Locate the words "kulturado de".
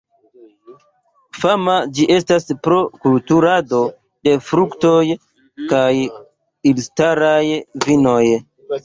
3.03-4.33